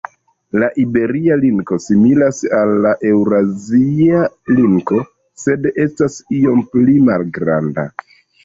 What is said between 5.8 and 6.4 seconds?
estas